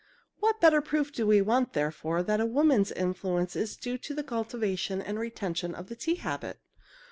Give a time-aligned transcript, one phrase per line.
[0.39, 4.99] What better proof do we want, therefore, that to women's influence is due the cultivation
[4.99, 6.57] and retention of the tea habit?